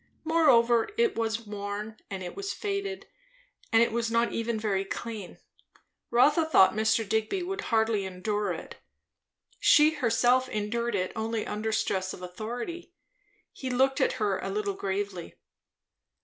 Moreover 0.23 0.89
it 0.97 1.15
was 1.15 1.45
worn, 1.45 1.95
and 2.09 2.23
it 2.23 2.35
was 2.35 2.53
faded, 2.53 3.05
and 3.71 3.83
it 3.83 3.91
was 3.91 4.09
not 4.09 4.33
even 4.33 4.59
very 4.59 4.83
clean. 4.83 5.37
Rotha 6.09 6.43
thought 6.43 6.73
Mr. 6.73 7.07
Digby 7.07 7.43
would 7.43 7.61
hardly 7.69 8.03
endure 8.03 8.51
it; 8.51 8.77
she 9.59 9.91
herself 9.91 10.49
endured 10.49 10.95
it 10.95 11.11
only 11.15 11.45
under 11.45 11.71
stress 11.71 12.15
of 12.15 12.23
authority. 12.23 12.91
He 13.53 13.69
looked 13.69 14.01
at 14.01 14.13
her 14.13 14.39
a 14.39 14.49
little 14.49 14.73
gravely. 14.73 15.35